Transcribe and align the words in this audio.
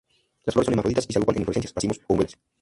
Las 0.45 0.55
flores 0.55 0.65
son 0.65 0.73
hermafroditas 0.73 1.05
y 1.07 1.13
se 1.13 1.19
agrupan 1.19 1.35
en 1.35 1.41
inflorescencias, 1.43 1.75
racimos 1.75 2.01
o 2.09 2.13
umbelas. 2.13 2.35